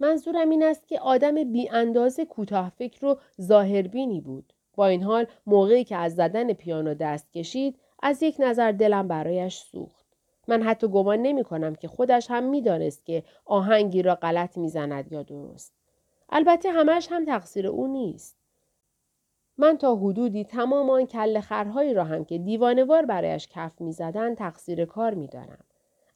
منظورم 0.01 0.51
این 0.51 0.63
است 0.63 0.89
که 0.89 1.01
آدم 1.01 1.53
بی 1.53 1.69
اندازه 1.69 2.25
کوتاه 2.25 2.71
فکر 2.71 3.05
و 3.05 3.19
ظاهربینی 3.41 4.21
بود. 4.21 4.53
با 4.75 4.87
این 4.87 5.03
حال 5.03 5.27
موقعی 5.47 5.85
که 5.85 5.97
از 5.97 6.15
زدن 6.15 6.53
پیانو 6.53 6.95
دست 6.95 7.33
کشید 7.33 7.79
از 8.03 8.23
یک 8.23 8.37
نظر 8.39 8.73
دلم 8.73 9.09
برایش 9.09 9.59
سوخت. 9.59 10.07
من 10.49 10.63
حتی 10.63 10.89
گمان 10.89 11.19
نمی 11.19 11.45
کنم 11.45 11.75
که 11.75 11.89
خودش 11.89 12.31
هم 12.31 12.45
می 12.45 12.63
دانست 12.63 13.07
که 13.07 13.25
آهنگی 13.45 14.03
را 14.03 14.15
غلط 14.15 14.57
می 14.57 14.69
زند 14.69 15.13
یا 15.13 15.23
درست. 15.23 15.75
البته 16.29 16.71
همش 16.71 17.09
هم 17.11 17.25
تقصیر 17.25 17.67
او 17.67 17.87
نیست. 17.87 18.42
من 19.59 19.79
تا 19.79 19.97
حدودی 19.97 20.45
تمام 20.45 20.91
آن 20.91 21.07
کل 21.07 21.41
خرهایی 21.41 21.95
را 21.95 22.05
هم 22.05 22.25
که 22.25 22.39
دیوانوار 22.39 23.07
برایش 23.07 23.49
کف 23.49 23.81
می 23.81 23.93
زدن 23.93 24.35
تقصیر 24.35 24.85
کار 24.85 25.15
می 25.15 25.29
دانم. 25.29 25.65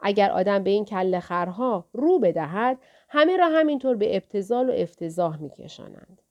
اگر 0.01 0.31
آدم 0.31 0.63
به 0.65 0.71
این 0.71 0.85
کله 0.85 1.21
خرها 1.21 1.85
رو 1.93 2.19
بدهد 2.19 2.79
همه 3.09 3.37
را 3.37 3.49
همینطور 3.49 3.97
به 3.97 4.17
ابتزال 4.17 4.71
و 4.71 4.73
افتضاح 4.73 5.43
میکشانند. 5.43 6.23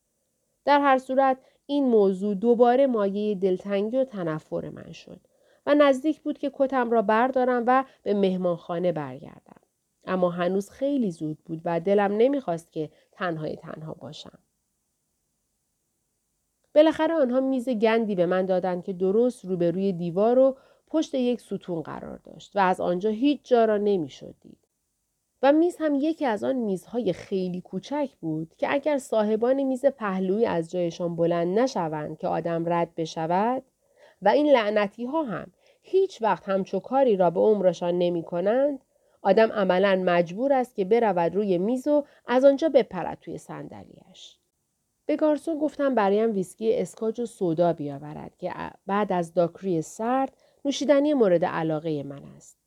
در 0.65 0.79
هر 0.79 0.97
صورت 0.97 1.37
این 1.65 1.85
موضوع 1.85 2.35
دوباره 2.35 2.87
مایه 2.87 3.35
دلتنگی 3.35 3.97
و 3.97 4.03
تنفر 4.03 4.69
من 4.69 4.91
شد 4.91 5.19
و 5.65 5.75
نزدیک 5.75 6.21
بود 6.21 6.37
که 6.37 6.51
کتم 6.53 6.91
را 6.91 7.01
بردارم 7.01 7.63
و 7.67 7.85
به 8.03 8.13
مهمانخانه 8.13 8.91
برگردم. 8.91 9.61
اما 10.05 10.29
هنوز 10.29 10.69
خیلی 10.69 11.11
زود 11.11 11.37
بود 11.45 11.61
و 11.65 11.79
دلم 11.79 12.17
نمی‌خواست 12.17 12.71
که 12.71 12.89
تنهای 13.11 13.55
تنها 13.55 13.93
باشم. 13.93 14.39
بالاخره 16.75 17.13
آنها 17.13 17.39
میز 17.39 17.69
گندی 17.69 18.15
به 18.15 18.25
من 18.25 18.45
دادند 18.45 18.83
که 18.83 18.93
درست 18.93 19.45
روبروی 19.45 19.93
دیوار 19.93 20.39
و 20.39 20.57
پشت 20.87 21.13
یک 21.13 21.41
ستون 21.41 21.81
قرار 21.81 22.17
داشت 22.17 22.55
و 22.55 22.59
از 22.59 22.81
آنجا 22.81 23.09
هیچ 23.09 23.39
جا 23.43 23.65
را 23.65 23.77
نمی‌شد 23.77 24.35
دید. 24.41 24.57
و 25.43 25.51
میز 25.51 25.77
هم 25.79 25.95
یکی 25.95 26.25
از 26.25 26.43
آن 26.43 26.55
میزهای 26.55 27.13
خیلی 27.13 27.61
کوچک 27.61 28.09
بود 28.21 28.55
که 28.57 28.73
اگر 28.73 28.97
صاحبان 28.97 29.63
میز 29.63 29.85
پهلوی 29.85 30.45
از 30.45 30.71
جایشان 30.71 31.15
بلند 31.15 31.59
نشوند 31.59 32.17
که 32.17 32.27
آدم 32.27 32.73
رد 32.73 32.95
بشود 32.95 33.63
و 34.21 34.29
این 34.29 34.51
لعنتی 34.51 35.05
ها 35.05 35.23
هم 35.23 35.51
هیچ 35.81 36.21
وقت 36.21 36.49
همچو 36.49 36.79
کاری 36.79 37.17
را 37.17 37.29
به 37.29 37.39
عمرشان 37.39 37.97
نمی 37.97 38.23
کنند 38.23 38.79
آدم 39.21 39.51
عملا 39.51 40.03
مجبور 40.05 40.53
است 40.53 40.75
که 40.75 40.85
برود 40.85 41.35
روی 41.35 41.57
میز 41.57 41.87
و 41.87 42.05
از 42.27 42.45
آنجا 42.45 42.69
بپرد 42.69 43.17
توی 43.21 43.37
صندلیاش. 43.37 44.39
به 45.05 45.15
گارسون 45.15 45.59
گفتم 45.59 45.95
برایم 45.95 46.33
ویسکی 46.33 46.75
اسکاج 46.75 47.19
و 47.19 47.25
سودا 47.25 47.73
بیاورد 47.73 48.37
که 48.37 48.53
بعد 48.85 49.13
از 49.13 49.33
داکری 49.33 49.81
سرد 49.81 50.37
نوشیدنی 50.65 51.13
مورد 51.13 51.45
علاقه 51.45 52.03
من 52.03 52.23
است. 52.23 52.57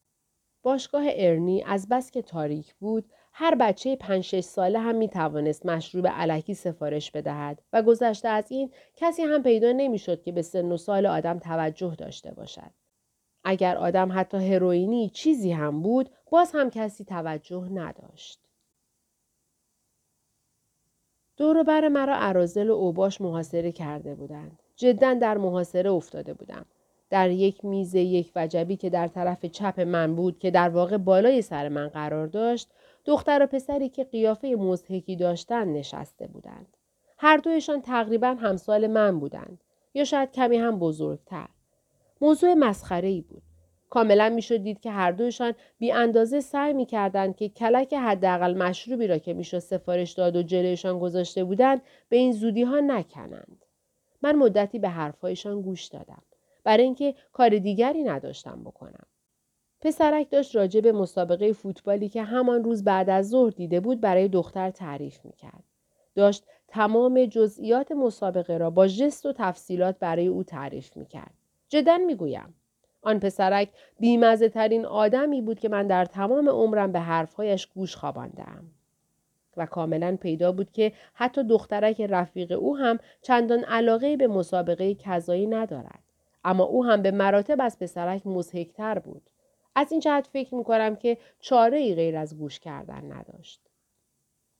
باشگاه 0.62 1.04
ارنی 1.08 1.62
از 1.66 1.88
بس 1.88 2.10
که 2.10 2.22
تاریک 2.22 2.74
بود 2.74 3.04
هر 3.32 3.54
بچه 3.54 3.96
پنج 3.96 4.24
شش 4.24 4.40
ساله 4.40 4.78
هم 4.78 4.94
می 4.94 5.08
توانست 5.08 5.66
مشروب 5.66 6.06
علکی 6.06 6.54
سفارش 6.54 7.10
بدهد 7.10 7.62
و 7.72 7.82
گذشته 7.82 8.28
از 8.28 8.52
این 8.52 8.72
کسی 8.96 9.22
هم 9.22 9.42
پیدا 9.42 9.72
نمی‌شد 9.72 10.22
که 10.22 10.32
به 10.32 10.42
سن 10.42 10.72
و 10.72 10.76
سال 10.76 11.06
آدم 11.06 11.38
توجه 11.38 11.94
داشته 11.98 12.34
باشد. 12.34 12.70
اگر 13.44 13.76
آدم 13.76 14.12
حتی 14.12 14.54
هروئینی 14.54 15.10
چیزی 15.10 15.52
هم 15.52 15.82
بود 15.82 16.10
باز 16.30 16.52
هم 16.54 16.70
کسی 16.70 17.04
توجه 17.04 17.68
نداشت. 17.72 18.47
دور 21.38 21.62
بر 21.62 21.88
مرا 21.88 22.16
عرازل 22.16 22.70
و 22.70 22.72
اوباش 22.72 23.20
محاصره 23.20 23.72
کرده 23.72 24.14
بودند. 24.14 24.58
جدا 24.76 25.14
در 25.14 25.38
محاصره 25.38 25.90
افتاده 25.90 26.34
بودم. 26.34 26.64
در 27.10 27.30
یک 27.30 27.64
میز 27.64 27.94
یک 27.94 28.32
وجبی 28.36 28.76
که 28.76 28.90
در 28.90 29.08
طرف 29.08 29.46
چپ 29.46 29.80
من 29.80 30.14
بود 30.14 30.38
که 30.38 30.50
در 30.50 30.68
واقع 30.68 30.96
بالای 30.96 31.42
سر 31.42 31.68
من 31.68 31.88
قرار 31.88 32.26
داشت 32.26 32.68
دختر 33.04 33.42
و 33.42 33.46
پسری 33.46 33.88
که 33.88 34.04
قیافه 34.04 34.48
مزهکی 34.48 35.16
داشتند 35.16 35.76
نشسته 35.76 36.26
بودند. 36.26 36.76
هر 37.18 37.36
دویشان 37.36 37.82
تقریبا 37.82 38.28
همسال 38.28 38.86
من 38.86 39.20
بودند 39.20 39.60
یا 39.94 40.04
شاید 40.04 40.32
کمی 40.32 40.56
هم 40.56 40.78
بزرگتر. 40.78 41.48
موضوع 42.20 42.54
مسخره 42.54 43.08
ای 43.08 43.20
بود. 43.20 43.42
کاملا 43.90 44.28
می‌شد 44.28 44.56
دید 44.56 44.80
که 44.80 44.90
هر 44.90 45.12
دوشان 45.12 45.54
بی 45.78 45.92
اندازه 45.92 46.40
سعی 46.40 46.72
می 46.72 46.86
کردند 46.86 47.36
که 47.36 47.48
کلک 47.48 47.94
حداقل 47.94 48.54
مشروبی 48.54 49.06
را 49.06 49.18
که 49.18 49.34
می‌شد 49.34 49.58
سفارش 49.58 50.12
داد 50.12 50.36
و 50.36 50.42
جلویشان 50.42 50.98
گذاشته 50.98 51.44
بودند 51.44 51.82
به 52.08 52.16
این 52.16 52.32
زودی 52.32 52.62
ها 52.62 52.80
نکنند. 52.80 53.64
من 54.22 54.36
مدتی 54.36 54.78
به 54.78 54.88
حرفهایشان 54.88 55.62
گوش 55.62 55.84
دادم. 55.84 56.22
برای 56.64 56.84
اینکه 56.84 57.14
کار 57.32 57.58
دیگری 57.58 58.02
نداشتم 58.02 58.62
بکنم. 58.64 59.06
پسرک 59.80 60.30
داشت 60.30 60.56
راجع 60.56 60.80
به 60.80 60.92
مسابقه 60.92 61.52
فوتبالی 61.52 62.08
که 62.08 62.22
همان 62.22 62.64
روز 62.64 62.84
بعد 62.84 63.10
از 63.10 63.28
ظهر 63.28 63.50
دیده 63.50 63.80
بود 63.80 64.00
برای 64.00 64.28
دختر 64.28 64.70
تعریف 64.70 65.24
می‌کرد. 65.24 65.64
داشت 66.14 66.44
تمام 66.68 67.24
جزئیات 67.24 67.92
مسابقه 67.92 68.56
را 68.58 68.70
با 68.70 68.86
جست 68.86 69.26
و 69.26 69.32
تفصیلات 69.32 69.98
برای 69.98 70.26
او 70.26 70.44
تعریف 70.44 70.96
می‌کرد. 70.96 71.34
جدا 71.68 71.98
می‌گویم. 71.98 72.54
آن 73.02 73.20
پسرک 73.20 73.68
بیمزه 74.00 74.48
ترین 74.48 74.86
آدمی 74.86 75.42
بود 75.42 75.60
که 75.60 75.68
من 75.68 75.86
در 75.86 76.04
تمام 76.04 76.48
عمرم 76.48 76.92
به 76.92 77.00
حرفهایش 77.00 77.66
گوش 77.66 77.96
خواباندم. 77.96 78.64
و 79.56 79.66
کاملا 79.66 80.16
پیدا 80.20 80.52
بود 80.52 80.72
که 80.72 80.92
حتی 81.14 81.44
دخترک 81.44 82.00
رفیق 82.00 82.52
او 82.52 82.76
هم 82.76 82.98
چندان 83.22 83.64
علاقه 83.64 84.16
به 84.16 84.26
مسابقه 84.26 84.94
کذایی 84.94 85.46
ندارد. 85.46 86.02
اما 86.44 86.64
او 86.64 86.84
هم 86.84 87.02
به 87.02 87.10
مراتب 87.10 87.56
از 87.60 87.78
پسرک 87.78 88.26
مزهکتر 88.26 88.98
بود. 88.98 89.22
از 89.74 89.92
این 89.92 90.00
جهت 90.00 90.26
فکر 90.26 90.54
می 90.54 90.64
کنم 90.64 90.96
که 90.96 91.18
چاره 91.40 91.78
ای 91.78 91.94
غیر 91.94 92.16
از 92.16 92.38
گوش 92.38 92.60
کردن 92.60 93.12
نداشت. 93.12 93.60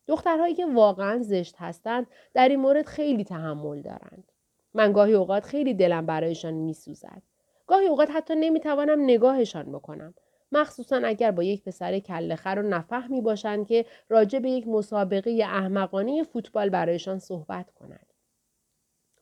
دخترهایی 0.09 0.55
که 0.55 0.67
واقعا 0.67 1.23
زشت 1.23 1.55
هستند 1.59 2.07
در 2.35 2.49
این 2.49 2.61
مورد 2.61 2.87
خیلی 2.87 3.25
تحمل 3.25 3.83
دارند. 3.83 4.33
من 4.75 4.93
گاهی 4.93 5.15
اوقات 5.15 5.45
خیلی 5.45 5.75
دلم 5.75 6.07
برایشان 6.07 6.55
میسوزد. 6.55 7.23
گاهی 7.69 7.87
اوقات 7.87 8.11
حتی 8.11 8.35
نمی‌توانم 8.37 9.05
نگاهشان 9.05 9.73
بکنم. 9.73 10.15
مخصوصا 10.53 11.01
اگر 11.05 11.31
با 11.31 11.43
یک 11.43 11.65
پسر 11.65 11.99
کلخر 11.99 12.59
و 12.59 12.69
نفهمی 12.69 13.21
باشند 13.21 13.67
که 13.67 13.87
راجع 14.09 14.39
به 14.39 14.51
یک 14.51 14.69
مسابقه 14.69 15.31
احمقانه 15.31 16.23
فوتبال 16.23 16.69
برایشان 16.69 17.19
صحبت 17.19 17.71
کند. 17.71 18.07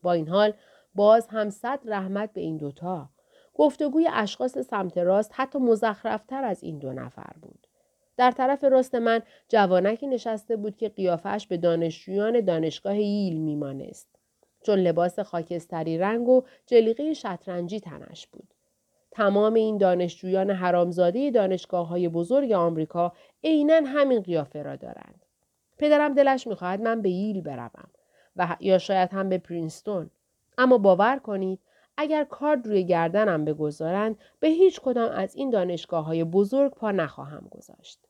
با 0.03 0.13
این 0.13 0.29
حال 0.29 0.53
باز 0.95 1.29
هم 1.29 1.51
صد 1.51 1.81
رحمت 1.85 2.33
به 2.33 2.41
این 2.41 2.57
دوتا. 2.57 3.09
گفتگوی 3.55 4.09
اشخاص 4.13 4.59
سمت 4.59 4.99
راست 4.99 5.31
حتی 5.35 5.59
مزخرفتر 5.59 6.45
از 6.45 6.63
این 6.63 6.79
دو 6.79 6.93
نفر 6.93 7.33
بود. 7.43 7.67
در 8.17 8.31
طرف 8.31 8.65
راست 8.65 8.95
من 8.95 9.23
جوانکی 9.49 10.07
نشسته 10.07 10.57
بود 10.57 10.77
که 10.77 10.89
قیافش 10.89 11.47
به 11.47 11.57
دانشجویان 11.57 12.41
دانشگاه 12.41 12.99
ییل 12.99 13.41
میمانست. 13.41 14.16
چون 14.67 14.79
لباس 14.79 15.19
خاکستری 15.19 15.99
رنگ 15.99 16.29
و 16.29 16.43
جلیقه 16.67 17.13
شطرنجی 17.13 17.81
تنش 17.81 18.27
بود. 18.27 18.55
تمام 19.11 19.55
این 19.55 19.79
دانشجویان 19.79 20.51
حرامزاده 20.51 21.31
دانشگاه 21.31 21.89
های 21.89 22.09
بزرگ 22.09 22.53
آمریکا 22.53 23.13
عینا 23.45 23.81
همین 23.87 24.21
قیافه 24.21 24.63
را 24.63 24.77
دارند. 24.77 25.27
پدرم 25.79 26.15
دلش 26.15 26.47
می‌خواهد 26.47 26.81
من 26.81 27.03
به 27.03 27.11
ییل 27.11 27.41
بروم 27.41 27.89
و 28.37 28.57
یا 28.61 28.79
شاید 28.79 29.11
هم 29.13 29.29
به 29.29 29.39
پرینستون. 29.39 30.11
اما 30.59 30.79
باور 30.79 31.19
کنید 31.19 31.61
اگر 31.97 32.25
کارد 32.25 32.67
روی 32.67 32.85
گردنم 32.85 33.45
بگذارند 33.45 34.19
به 34.41 34.49
هیچ 34.49 34.81
کدام 34.81 35.11
از 35.11 35.37
این 35.37 35.51
دانشگاه 35.51 36.05
های 36.05 36.25
بزرگ 36.25 36.73
پا 36.73 36.91
نخواهم 36.91 37.49
گذاشت. 37.51 38.01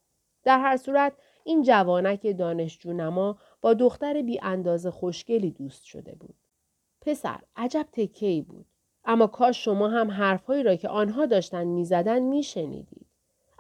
در 0.45 0.59
هر 0.59 0.77
صورت 0.77 1.13
این 1.45 1.63
جوانک 1.63 2.39
دانشجو 2.39 2.93
نما 2.93 3.39
با 3.61 3.75
دختر 3.75 4.23
بی 4.23 4.41
اندازه 4.43 4.91
خوشگلی 4.91 5.51
دوست 5.51 5.85
شده 5.85 6.15
بود. 6.15 6.35
پسر 7.07 7.41
عجب 7.57 7.87
تکهی 7.93 8.43
بود. 8.43 8.67
اما 9.05 9.27
کاش 9.27 9.65
شما 9.65 9.89
هم 9.89 10.11
حرفهایی 10.11 10.63
را 10.63 10.77
که 10.77 10.89
آنها 10.89 11.27
داشتن 11.27 11.65
می‌زدن 11.65 12.23
میشنیدید. 12.23 13.07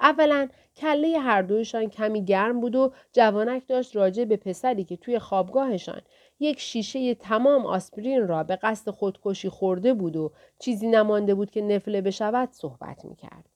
اولا 0.00 0.48
کله 0.76 1.18
هر 1.18 1.42
دویشان 1.42 1.87
کمی 1.87 2.24
گرم 2.24 2.61
بود 2.61 2.76
و 2.76 2.92
جوانک 3.12 3.66
داشت 3.68 3.96
راجع 3.96 4.24
به 4.24 4.37
پسری 4.37 4.85
که 4.85 4.96
توی 4.96 5.18
خوابگاهشان 5.18 6.00
یک 6.40 6.61
شیشه 6.61 7.14
تمام 7.14 7.66
آسپرین 7.66 8.28
را 8.28 8.42
به 8.42 8.56
قصد 8.56 8.90
خودکشی 8.90 9.48
خورده 9.48 9.94
بود 9.94 10.16
و 10.16 10.32
چیزی 10.59 10.87
نمانده 10.87 11.35
بود 11.35 11.50
که 11.50 11.62
نفله 11.62 12.00
بشود 12.00 12.48
صحبت 12.52 13.04
می‌کرد. 13.04 13.48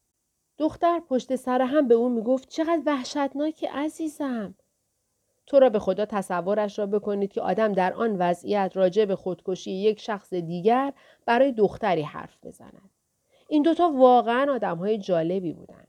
دختر 0.58 1.00
پشت 1.08 1.36
سر 1.36 1.62
هم 1.62 1.88
به 1.88 1.94
او 1.94 2.08
می‌گفت 2.08 2.48
چقدر 2.48 2.82
وحشتناکی 2.86 3.66
عزیزم. 3.66 4.54
تو 5.50 5.58
را 5.58 5.68
به 5.68 5.78
خدا 5.78 6.06
تصورش 6.06 6.78
را 6.78 6.86
بکنید 6.86 7.32
که 7.32 7.40
آدم 7.40 7.72
در 7.72 7.92
آن 7.92 8.16
وضعیت 8.18 8.72
راجع 8.74 9.04
به 9.04 9.16
خودکشی 9.16 9.70
یک 9.70 10.00
شخص 10.00 10.34
دیگر 10.34 10.92
برای 11.26 11.52
دختری 11.52 12.02
حرف 12.02 12.36
بزند. 12.42 12.90
این 13.48 13.62
دوتا 13.62 13.90
واقعا 13.90 14.52
آدم 14.52 14.78
های 14.78 14.98
جالبی 14.98 15.52
بودند. 15.52 15.88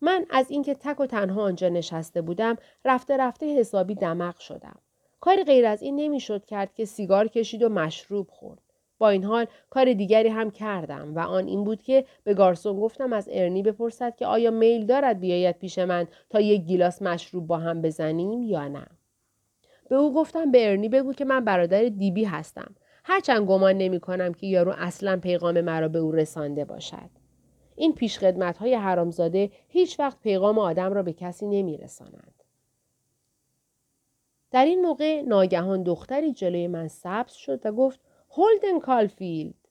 من 0.00 0.26
از 0.30 0.50
اینکه 0.50 0.74
تک 0.74 1.00
و 1.00 1.06
تنها 1.06 1.42
آنجا 1.42 1.68
نشسته 1.68 2.22
بودم 2.22 2.56
رفته 2.84 3.16
رفته 3.16 3.58
حسابی 3.58 3.94
دمق 3.94 4.38
شدم. 4.38 4.78
کاری 5.20 5.44
غیر 5.44 5.66
از 5.66 5.82
این 5.82 5.96
نمی‌شد 5.96 6.44
کرد 6.44 6.74
که 6.74 6.84
سیگار 6.84 7.28
کشید 7.28 7.62
و 7.62 7.68
مشروب 7.68 8.30
خورد. 8.30 8.67
با 8.98 9.08
این 9.08 9.24
حال 9.24 9.46
کار 9.70 9.92
دیگری 9.92 10.28
هم 10.28 10.50
کردم 10.50 11.14
و 11.14 11.18
آن 11.18 11.46
این 11.46 11.64
بود 11.64 11.82
که 11.82 12.04
به 12.24 12.34
گارسون 12.34 12.80
گفتم 12.80 13.12
از 13.12 13.28
ارنی 13.32 13.62
بپرسد 13.62 14.16
که 14.16 14.26
آیا 14.26 14.50
میل 14.50 14.86
دارد 14.86 15.20
بیاید 15.20 15.58
پیش 15.58 15.78
من 15.78 16.06
تا 16.30 16.40
یک 16.40 16.62
گیلاس 16.62 17.02
مشروب 17.02 17.46
با 17.46 17.58
هم 17.58 17.82
بزنیم 17.82 18.42
یا 18.42 18.68
نه. 18.68 18.86
به 19.88 19.96
او 19.96 20.14
گفتم 20.14 20.50
به 20.50 20.70
ارنی 20.70 20.88
بگو 20.88 21.12
که 21.12 21.24
من 21.24 21.44
برادر 21.44 21.84
دیبی 21.84 22.24
هستم. 22.24 22.74
هرچند 23.04 23.46
گمان 23.46 23.78
نمی 23.78 24.00
کنم 24.00 24.34
که 24.34 24.46
یارو 24.46 24.74
اصلا 24.78 25.16
پیغام 25.16 25.60
مرا 25.60 25.88
به 25.88 25.98
او 25.98 26.12
رسانده 26.12 26.64
باشد. 26.64 27.10
این 27.76 27.92
پیشخدمت 27.92 28.56
های 28.56 28.74
حرامزاده 28.74 29.50
هیچ 29.68 30.00
وقت 30.00 30.20
پیغام 30.20 30.58
آدم 30.58 30.92
را 30.92 31.02
به 31.02 31.12
کسی 31.12 31.46
نمی 31.46 31.76
رسانند. 31.76 32.34
در 34.50 34.64
این 34.64 34.82
موقع 34.82 35.22
ناگهان 35.22 35.82
دختری 35.82 36.32
جلوی 36.32 36.66
من 36.66 36.88
سبز 36.88 37.32
شد 37.32 37.66
و 37.66 37.72
گفت 37.72 38.00
هولدن 38.38 38.80
کالفیلد. 38.80 39.68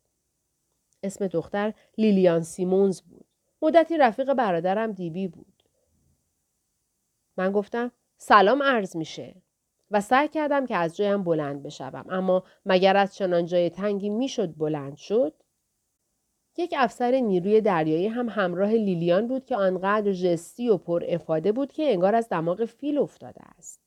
اسم 1.04 1.28
دختر 1.28 1.74
لیلیان 1.98 2.42
سیمونز 2.42 3.02
بود. 3.02 3.26
مدتی 3.62 3.98
رفیق 3.98 4.34
برادرم 4.34 4.92
دی‌بی 4.92 5.28
بود. 5.28 5.64
من 7.38 7.52
گفتم 7.52 7.92
سلام 8.18 8.64
عرض 8.64 8.96
میشه 8.96 9.36
و 9.92 10.02
سعی 10.02 10.28
کردم 10.28 10.66
که 10.66 10.76
از 10.76 10.98
جایم 10.98 11.24
بلند 11.24 11.64
بشوم 11.64 12.06
اما 12.10 12.44
مگر 12.66 12.98
از 12.98 13.16
چنان 13.16 13.46
جای 13.46 13.70
تنگی 13.70 14.10
می‌شد 14.10 14.58
بلند 14.58 14.98
شد 14.98 15.34
یک 16.58 16.74
افسر 16.78 17.12
نیروی 17.12 17.62
دریایی 17.62 18.08
هم 18.08 18.30
همراه 18.30 18.72
لیلیان 18.72 19.28
بود 19.28 19.46
که 19.46 19.56
آنقدر 19.56 20.12
ژستی 20.12 20.70
و 20.70 20.78
پر 20.78 21.04
افاده 21.08 21.52
بود 21.52 21.72
که 21.72 21.92
انگار 21.92 22.16
از 22.16 22.30
دماغ 22.30 22.66
فیل 22.66 22.98
افتاده 22.98 23.42
است 23.42 23.87